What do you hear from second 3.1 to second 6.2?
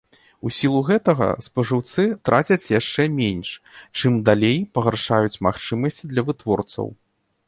менш, чым далей пагаршаюць магчымасці